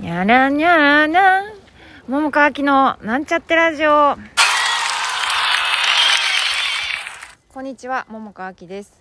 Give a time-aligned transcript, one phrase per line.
[0.00, 1.42] にゃらにゃらにゃ
[2.08, 4.16] 桃川きのなんちゃってラジオ。
[7.52, 9.00] こんにちは桃川きです。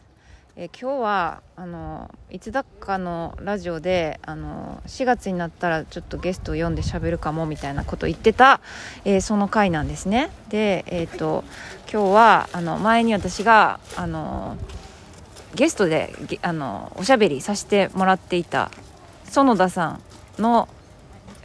[0.57, 8.59] え今日はあのいつだかのラジオであの4月になったらちょっとゲストを呼んで喋るかもみたいなこと言ってた、
[9.05, 10.29] えーその回なんですね。
[10.49, 11.43] でえっ、と
[11.91, 14.57] 今日はあの前に私があの
[15.55, 18.71] ゲストでげあのおしゃべりさせてもらっていた
[19.25, 20.01] 園田さん
[20.41, 20.67] の、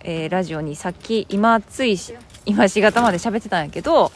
[0.09, 2.15] えーラジオにさっき今ついし
[2.47, 4.13] 今しがたまで喋ってたんやけど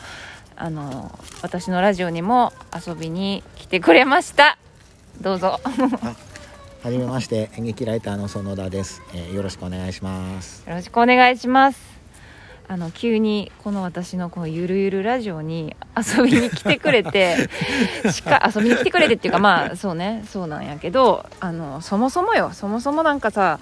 [0.57, 4.57] あの私のラジオにも遊びに来てくれました。
[5.21, 5.59] どうぞ。
[6.83, 10.63] はじめまして演劇ライターの園田です、えーよろしくお願いします。
[10.69, 11.81] よろしくお願いします。
[12.69, 17.49] あの急にこの私のこのゆるゆるラジオに遊びに来てくれて
[18.13, 22.53] しか遊びに来てくれてっていうかまあそうねそうなんやけどあのそもそもよ。
[22.53, 23.59] そもそもなんかさ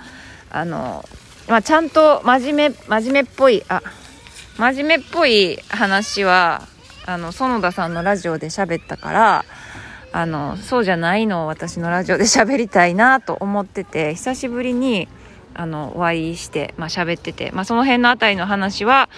[0.51, 1.05] あの、
[1.49, 3.83] まあ、ちゃんと真面目真面目っぽいあ
[4.59, 6.69] 真面目っぽい話は
[7.07, 9.45] あの園田さんのラジオで喋ったから
[10.13, 15.09] あのそうじゃないのを私のラジオで喋りたいなと思ってて久しぶりに
[15.55, 19.09] あのお会いして、まあ喋ってて、まあ、その辺のあたりの話は、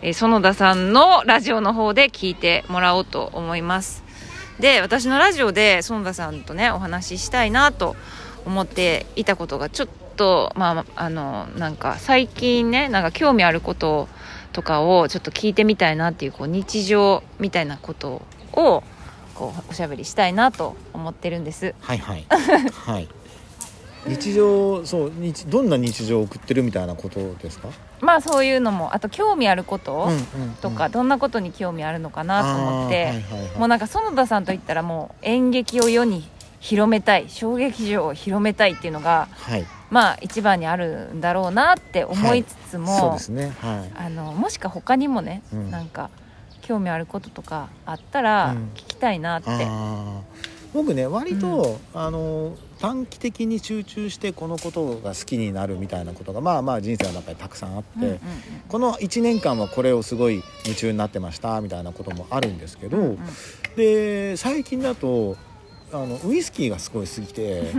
[0.00, 4.04] えー園田さんのラジオの方で聞いてもらおうと思います。
[4.60, 7.96] で私のラジオで園田さんとねお話ししたいなと
[8.46, 9.88] 思っていたことがちょっ
[10.18, 14.08] とまああのなんか最近ねなんか興味あること
[14.52, 18.82] とかをちょっと聞いてみたいなっていうこう日常みたいなことを
[19.34, 21.74] こうおしゃべりしたいなと思ってるんです。
[21.80, 22.26] はいはい。
[22.84, 23.08] はい。
[24.06, 27.68] 日常そう日どんな日常を送ってるみたいなことですか？
[28.00, 30.08] まあそういうのもあと興味あること、
[30.62, 33.12] とかどんなことに興味あるのかなと思って、
[33.58, 36.26] もうなんか園田さんといったらもう演劇を世に
[36.60, 39.66] 広めたい小劇場を広めたいっていうのがはい。
[39.90, 43.52] まあ一番にあるんだろうなって思いつつも、そうですね。
[43.60, 44.06] はい。
[44.06, 45.70] あのもしか他にもね、うん。
[45.70, 46.10] なんか
[46.60, 48.58] 興味あることとかあったらうん。
[48.74, 50.58] 聞きたいなって、あー。
[50.74, 58.18] 僕ね割と、あの短期的に集中してこのことが好きになるみたいなことがまあまあ人生の中でたくさんあって、うんうんうん。
[58.68, 63.18] この1年間はこれをすごい夢中になってましたみたいなこともあるんですけど、うんうん。
[63.76, 65.36] で最近だと
[65.92, 67.72] あのウイスキーがすごい好きで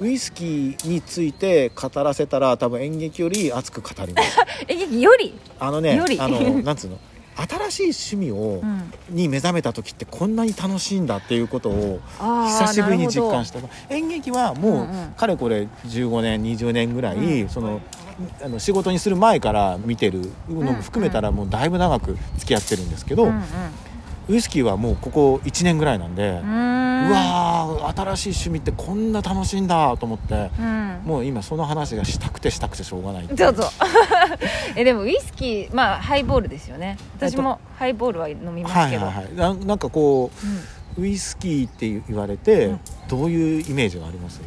[0.00, 4.38] ウイスキーについて語らせたら多分演劇より熱く語ります。
[4.68, 6.98] 演劇より、あのねあの なんつうの？
[7.70, 17.48] 新しい趣味を、うんに目覚めた時ってこんなに楽しいんだっていうことを久しぶりに実感しした演劇はもう、かれこれ15年20年ぐらい、うん。
[17.48, 17.80] その
[18.42, 23.42] あの仕事にする前から見てるのも含めたらもうだいぶ長く付き合ってるんですけど、うんうん
[24.28, 31.00] ウイスキーはもうここ1年ぐらいなんで、うわー新しい趣味ってこんな楽しいんだと思ってうん。
[31.04, 33.64] もう今その話がしたくてしたくてしょうがないどうぞ。
[34.76, 36.98] えでもウイスキーまあハイボールですよね。
[37.16, 41.04] 私もハイボールは飲みますはいけど、はいはいななんかこうん。
[41.04, 42.80] うウイスキーって言われて、うん。
[43.08, 44.40] どういうイメージがあります？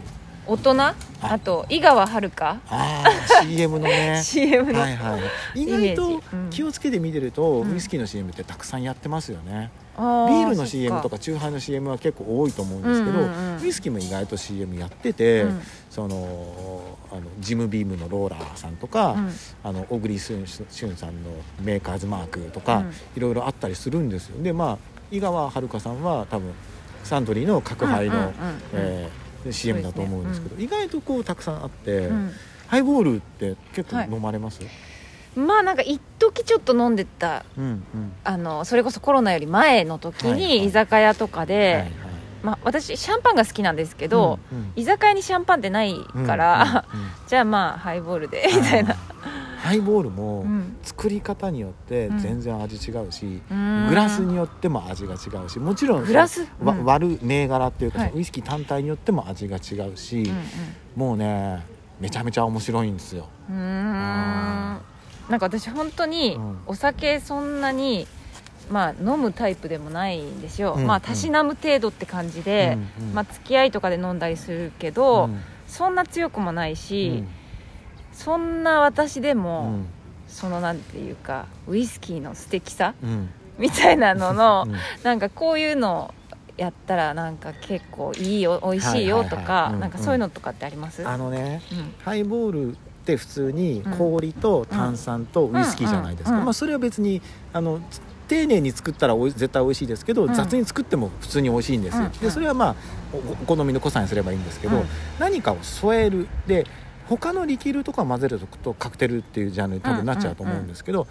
[0.48, 0.82] 大人？
[1.22, 1.40] あ。
[1.40, 3.04] と井川遥ああ
[3.44, 4.22] CM のね。
[4.26, 5.18] CM の、はいは
[5.56, 6.50] い意外とうん。
[6.50, 7.74] 気をつけて見てると、うん。
[7.74, 13.62] ウイスキーの CM ってたくさんやってますよね、あービールの CM とかチューハイの CM は結構多いと思うんですけど、うんうんうん。
[13.62, 15.62] ウイスキーも意外と CM やってて、うん。
[15.90, 19.32] そのあのジムビームのローラーさんとか、うん。
[19.64, 21.30] あの小栗旬旬さんの
[21.62, 22.94] メーカーズマークとか、うん。
[23.16, 24.42] いろいろあったりするんですよ。
[24.42, 24.78] でまあ
[25.12, 26.54] 井川遥さんは多分
[27.04, 28.22] サントリーの角杯の、うん。
[28.22, 28.36] うんうんうん。
[28.74, 32.32] えー CM だと思うんですけど意外とこうたくさんあって、うん。
[32.68, 34.62] ハイボールって結はい構飲まれます、
[35.36, 37.84] まあなんか一時ちょっと飲んでたうんうん。
[38.24, 40.42] あのそれこそコロナより前の時はいはい。
[40.42, 41.92] に居酒屋とかで、はいはい。
[42.44, 44.74] まあ、私シャンパンが好きなんですけど、うんうん。
[44.76, 47.12] 居酒屋にシャンパンってないから、うんうんうん。
[47.28, 48.96] じゃあまあハイボールでみたいな、
[49.62, 50.78] ハイボールもうん。
[50.82, 53.88] 作り方によって全然味違うし、うん。
[53.90, 56.48] グラスによっても味が違うしもちろんグラス？
[56.64, 56.86] わうん。
[56.86, 58.12] 割る銘柄っていうか、はい。
[58.16, 60.36] ウイスキー単体によっても味が違うし、うん
[60.96, 61.64] もうね
[62.00, 63.28] めちゃめちゃ面白いんですよ。
[63.50, 63.56] うん。
[63.56, 66.58] なんか私本当にうん。
[66.66, 68.08] お酒そんなに
[68.72, 70.88] まあ飲むタイプでもないんですよ、うん。
[70.88, 73.10] まあたしなむ程度って感じで、うん。
[73.10, 73.14] うん。
[73.14, 75.40] まあ付き合いとかで飲んだりするけど、うん。
[75.68, 77.28] そんな強くもないし、うん
[78.14, 79.86] そんな私でも、うん。
[80.28, 83.30] そのなんていうかウイスキーの素敵さうん。
[83.60, 84.76] みたいなのの、うん。
[85.04, 86.14] なんかこういうの
[86.56, 89.80] やったらなんか結構いいよ美味しいよとかうん。
[89.82, 91.94] なんかそういうのとかってあります、あのねうん。
[92.06, 97.22] ハイボールって普通に氷と炭酸とウイスキーじゃないですか、まあ、それは別に
[97.52, 97.82] あの
[98.30, 100.34] 丁寧に作ったらおい絶対美味しいですけど、うん。
[100.34, 102.12] 雑に作っても普通に美味しいんですよ、うん。
[102.12, 102.76] でそれはまあ
[103.12, 104.86] おお好みの濃さにすればいいんですけど、うん。
[105.20, 106.30] 何かを添える。
[106.48, 106.66] で
[107.18, 111.08] 他のリキュールとか混ぜるとカクテルっていうジャンルに多分なっちゃうと思うんですけど、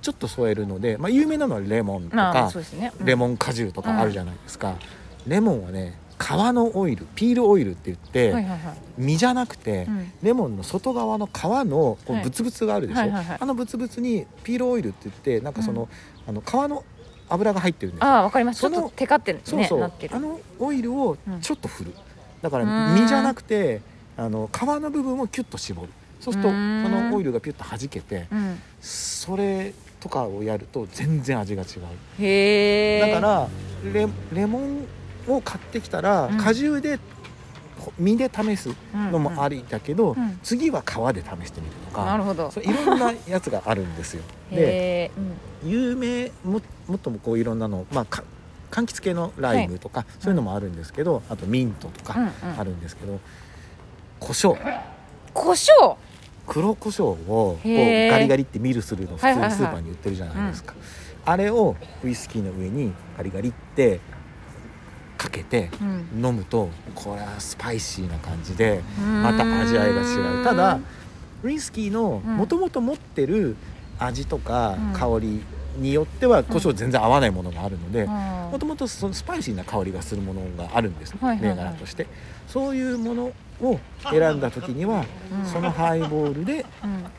[0.00, 3.06] ちょっと添えるので、まあ、有名なのはレモンとまあかね、うん。
[3.06, 4.76] レモン果汁とかあるじゃないですか、
[5.26, 8.32] レモンはね皮のオイルピールオイルって言って、
[8.96, 10.12] 実じゃなくて、うん。
[10.22, 12.22] レモンの外側の皮のこうはい。
[12.24, 13.02] ブツブツがあるでしょ、
[13.40, 15.88] あのブツブツにピールオイルって言ってなんかその,、
[16.28, 16.84] あの皮の
[17.28, 18.08] 油が入ってるんですよ。
[18.08, 18.60] ああわかります。
[18.60, 20.14] ちょっとテカってねそうそう、なってる。
[20.14, 21.94] あのオイルをちょっと振る、
[22.40, 22.94] だからん。
[22.94, 23.80] 実じゃなくて
[24.16, 25.88] あの皮の部分をキュッと絞る。
[26.20, 28.58] そうするとうそのオイルがピュッと弾けてうん。
[28.80, 31.68] それとかをやると全然味が違う。
[32.20, 33.48] へえだから
[33.92, 34.86] レレモン
[35.28, 36.38] を買ってきたらうん。
[36.38, 36.98] 果汁で
[37.78, 40.38] ほ実で試すのもありだけど、うん。
[40.44, 42.52] 次は皮で試してみるとかなるほど。
[42.62, 44.22] いろんなやつがあるんですよ。
[44.50, 45.10] で
[45.64, 45.70] うん。
[45.70, 48.22] 有名ももっともこういろんなの、まあ、か
[48.70, 52.60] 柑橘系のライムとか、そういうのもあるんですけどあとミントとかうんうん。
[52.60, 53.18] あるんですけど、
[54.22, 54.56] 胡椒。
[55.34, 55.96] 胡椒？
[56.46, 60.74] 黒胡椒をこうガリガリってミルするの普通にスーパーに売ってるじゃないですか、
[61.24, 64.00] あれをウイスキーの上にガリガリって
[65.16, 66.24] かけてうん。
[66.24, 70.44] 飲むとこれはスパイシーな感じでまた味わいが違う。
[70.44, 70.78] ただ
[71.42, 72.36] ウイスキーのうん。
[72.36, 73.56] もともと持ってる
[73.98, 74.92] 味とかうん。
[74.92, 75.42] 香り
[75.76, 81.56] によっては胡椒全然合わないものがあるのでももともとそのスパイシーな香りがするものがあるんですね、はいはいはい。
[81.56, 82.06] 銘柄として。
[82.48, 83.32] そういうもの
[83.62, 83.80] を
[84.10, 85.06] 選んだ時には
[85.50, 86.66] そのハイボールで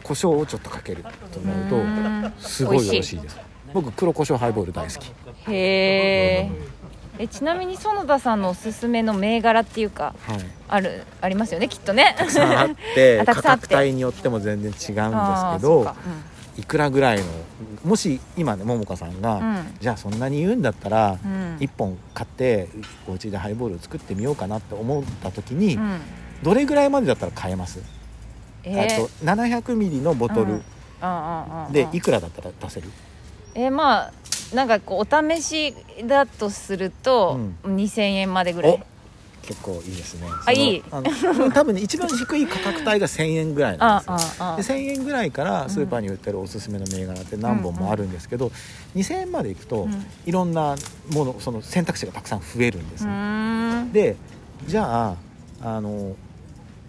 [0.03, 3.19] 胡椒をちょっとかけるとなるとすごい美味しい。
[3.19, 3.39] です。
[3.73, 5.07] 僕黒胡椒ハイボール大好き。
[5.51, 6.51] へえ
[7.17, 10.39] えちなみに園田さんのおすすめの銘柄っていうかはい。
[10.67, 12.13] あるありますよねきっとね。
[12.17, 14.97] たくさんあって 価格帯によっても全然違うんですけ
[15.61, 15.95] ど
[16.57, 17.23] いくらぐらいの
[17.83, 19.77] もし今ね桃香さんが、うん。
[19.79, 21.31] じゃあそんなに言うんだったら、うん。
[21.31, 22.67] うん1本買って
[23.07, 26.00] お家でハイボールを作ってみようかなって思った時に、うん。
[26.41, 27.79] どれぐらいまでだったら買えます、
[28.63, 30.61] えあと700ミリのボトル。
[31.71, 32.89] でいくらだったら出せる、
[33.56, 34.13] えーまあ
[34.56, 35.75] なんかこうお試し
[36.06, 38.85] だとすると、2000円までぐらい
[39.44, 40.28] 結構いいですね。
[40.45, 40.84] あいい。
[40.90, 44.13] あの 多分ね一番低い価格帯が1000円ぐらいなんあですよ。
[44.40, 48.51] あああで1000円ぐらいからスーパーに売ってるおすすめの銘柄って何本もあるんですけど、
[48.95, 50.06] 2000円までいくと、うん。
[50.25, 50.75] いろんな
[51.12, 54.16] ものその選択肢がたくさん増えるんですうね、で
[54.68, 55.16] じゃ
[55.62, 56.16] ああの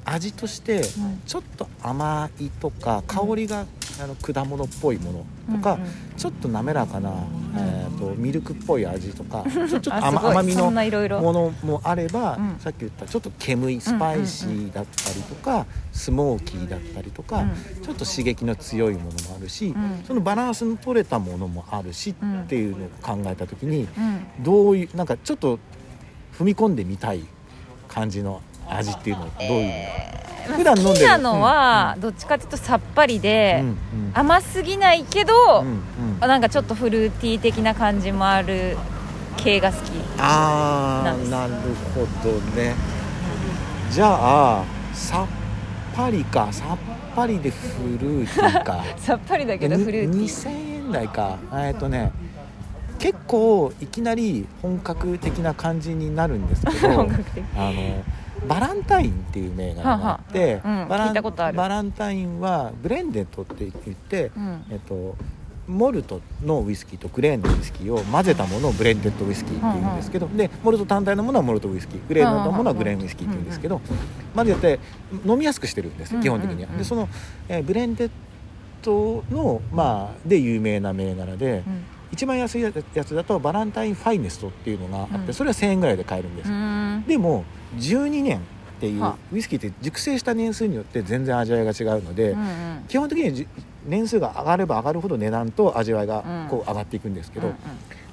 [0.04, 3.66] 味としてうんちょっと甘いとか香りが、
[4.02, 5.88] あの果物っぽいものとか、うんうん。
[6.16, 7.12] ちょっと滑らかな、
[7.56, 12.56] えー、とミルクっぽい味とか ちょっと甘甘みのものもあれば、うん。
[12.58, 17.82] さっき言ったちょっと煙いスパイシーだったりとか、スモーキーだったりとか、うん。
[17.82, 20.02] ちょっと刺激の強いものもあるし、うん。
[20.06, 24.42] そのバランスの取れたものもあるし、うんっていうのを考えた時にうん。
[24.42, 25.58] どういうなんかちょっと
[26.38, 27.24] 踏み込んでみたい
[27.88, 29.74] 感じの味っていうのはどういうの、ま
[30.20, 30.90] あ普段飲んでる？
[30.90, 33.76] 好きなのは、どっちかというとさっぱりで、うんうん
[34.16, 35.32] 甘すぎないけど、
[35.62, 35.82] うん
[36.20, 36.28] うん。
[36.28, 38.76] なんかちょっとフルーティー的な感じもある
[39.36, 39.90] 系が好き。
[40.18, 41.52] あなんですーなる
[41.94, 42.74] ほどね。
[43.90, 44.06] じゃ
[44.60, 45.26] あさっ
[45.96, 46.78] ぱりかさっ
[47.16, 48.84] ぱりでフルーティーか。
[48.98, 50.24] さっぱりだけどフルーティー。
[50.24, 51.36] 2000円台か。
[51.54, 52.12] えっとね
[53.00, 57.44] 結構いきなり本格的な感じになるんですけど 本格的。
[57.56, 57.72] あの
[58.48, 60.82] バランタインっていう銘柄があって、はあはあ。
[60.82, 64.64] うんバランタインはブレンデッドって言って、うん。
[64.70, 65.16] えっと、
[65.66, 73.80] モルトのウイスキーとグレーンのウイスキーを混ぜたものをブレンデッドウイスキーっていうんですけど、でモルト単体のものはモルトウイスキーグレーンのものはグレーンウイスキーっていうんですけど、
[74.34, 74.78] 混ぜて
[75.24, 76.70] 飲みやすくしてるんですうん基本的には。
[76.70, 77.08] うんでその、
[77.48, 78.10] えーブレンデッ
[78.82, 81.84] ドの、まあ、で有名な銘柄で、うん
[82.14, 85.34] 一番安いやつだとバランタインファイネストっていうのがあって、うん。
[85.34, 86.50] それは1000円ぐらいで買えるんです。
[86.50, 86.52] う。
[86.52, 87.04] ん。
[87.06, 87.44] でも
[87.76, 88.40] 12年っ
[88.80, 92.36] ていうはウイスキーって熟成した年数によって全然味わいが違うので、
[92.88, 93.46] 基本的に
[93.86, 96.48] 年数が上がれば上がるほど値段と味わいがうん。
[96.48, 97.54] こう上がっていくんですけど、うん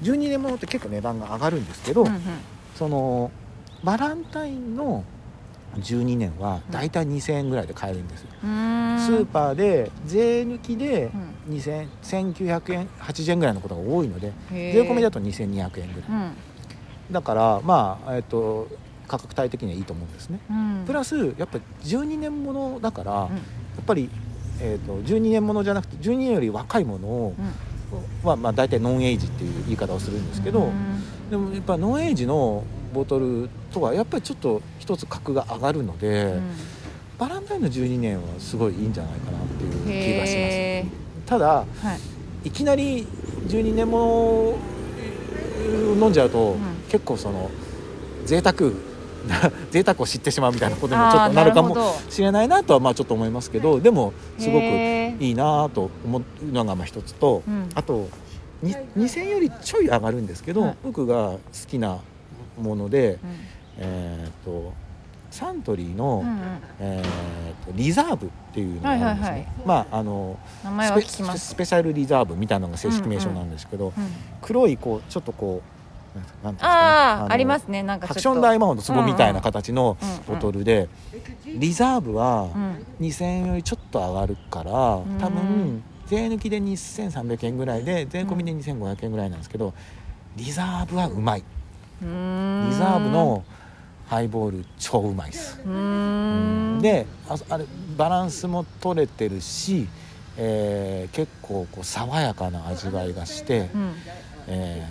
[0.02, 2.08] 12年ものって結構値段が上がるんですけど、
[2.76, 3.30] その
[3.84, 5.04] バランタインの
[5.78, 9.00] 12年はだいたい2000円ぐらいで買えるんですよ、うん。
[9.00, 11.12] スーパーで税抜きで
[11.48, 11.56] うん。
[11.56, 15.84] 2000 1900円80円ぐらいのことが多いので税込みだと2200円ぐらい。
[16.10, 16.34] うん。
[17.12, 18.68] だからまあえっと
[19.08, 20.40] 価格帯的にはいいと思うんですね。
[20.50, 20.84] うん。
[20.86, 23.36] プラスやっぱ12年ものだから、うん。
[23.36, 23.42] や
[23.82, 24.10] っぱり、
[24.62, 28.28] えー、と12年ものじゃなくて12年より若いものを、うん。
[28.30, 31.30] はまあ、大体ノンエイジっていう言い方をするんですけど、うん。
[31.30, 32.64] でもやっぱノンエイジの
[32.94, 36.42] ボトルとはやっぱりちょっと一つ格が上がるので、うん。
[37.18, 39.72] バランタインの12年はすごいいいんじゃないかなっていう
[40.16, 41.28] 気がしへます。
[41.28, 41.88] ただー。
[41.88, 42.00] はい
[42.44, 43.06] いきなり
[43.48, 44.56] 12年も
[45.96, 46.60] 飲んじゃうと、うん。
[46.90, 47.52] 結構その
[48.26, 48.72] 贅沢
[49.70, 51.76] 贅沢を知ってしまうみたいなことにもちょっとなるかも
[52.10, 58.10] しれないなとはまあちょっと思いますけどでもすごくいいなと思うのがまあ一つと、うんあと
[58.64, 60.76] に2000よりちょい上がるんですけど、はい。
[60.84, 61.98] 僕が好きな
[62.60, 63.18] もので、
[63.78, 64.74] うんえー、と
[65.32, 66.40] サントリーの、うんうん。
[66.80, 69.48] えー、とリザーブっていうのがあるんですね、はいはいはい。
[69.66, 70.38] まああの
[71.38, 73.94] スペシャルリザーブみたいなのが正式名称なんですけど、うん
[74.42, 76.68] 黒いこうちょっとこうなんなんていうんですかね。
[76.68, 77.84] のああありますね。
[77.84, 80.90] なんかハクションダイヤモンド壺みたいな形のうんうんボトルで、
[81.46, 82.86] リザーブはうん。
[83.00, 85.18] 2000円よりちょっと上がるから多ん。
[85.18, 89.74] 分税抜きで2300円ぐらいで税込みで2500円ぐらいなんですけど
[90.36, 91.44] リザーブはうまい。
[92.02, 93.46] リザーブの
[94.12, 95.58] ハイボール超うまいです。
[96.82, 97.66] でああれ
[97.96, 99.88] バランスも取れてるし、
[100.36, 103.94] えー結構こう爽やかな味わいがして、うん。
[104.50, 104.86] え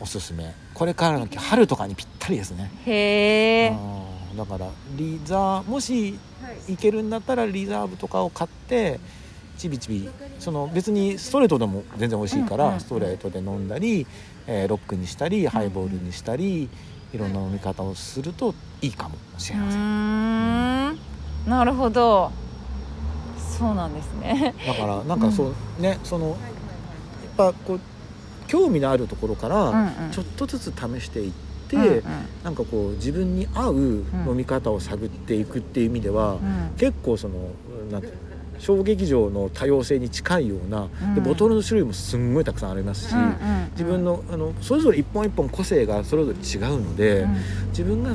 [0.00, 0.54] ーおすすめ。
[0.72, 2.70] これからの春とかにぴったりですね。
[2.86, 3.76] へえ
[4.30, 4.36] うん。
[4.38, 6.18] だからリザーもし
[6.66, 8.98] いけるんだったらリザーブとかを買って
[9.58, 12.80] ちびちびその別にストレートでも全然美味しいから、うんうんうん。
[12.80, 14.06] ストレートで飲んだり、
[14.46, 16.70] えーロックにしたりハイボールにしたり、
[17.12, 20.98] いろんな飲み方をするといいかもしうれません、ーん。
[21.46, 22.30] なるほど。
[23.38, 24.54] そうなんですね。
[24.66, 26.38] だからなんかそう、ねそのやっ
[27.36, 27.80] ぱこう
[28.48, 31.32] 興味のあるところから、ちょっとずつ試していっ
[31.68, 32.02] て、うんうん。
[32.44, 36.72] なんかこう自分に合う飲み方を探っていくっていう意味では、うん。
[36.76, 37.34] 結構その
[37.90, 38.31] なんていうの
[38.62, 41.14] 小劇場の多様性に近いような、うん。
[41.16, 43.14] でボトルの種類もすんごいたくさんありますし、
[43.72, 47.36] 自分のあのそれぞれ一本一本個性がそれぞれ違うので、うん。
[47.70, 48.12] 自分が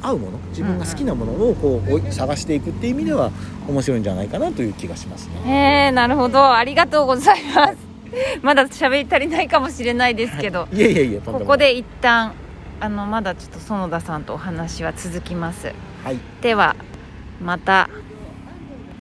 [0.00, 3.30] 合うもの自分が好きなものをこう探していくっていう意味では
[3.68, 5.34] 面白いんじゃないかなという気がしますね。
[5.46, 6.54] へえなるほど。
[6.54, 7.76] ありがとうございます。
[8.42, 11.46] まだ喋り足りないかもしれないですけど、 いえいえいえとんもない。
[11.46, 12.32] ここで一旦
[12.80, 15.72] あのまだちょっと園田さんとお話は続きます。
[16.04, 16.18] はい。
[16.40, 16.76] では
[17.40, 17.88] また